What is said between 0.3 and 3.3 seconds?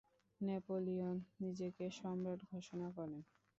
Napoleon নিজেকে সম্রাট ঘোষণা করেন।